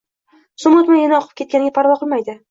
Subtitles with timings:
[0.63, 2.37] Zum o‘tmay yana oqib ketganiga parvo qilmaydi.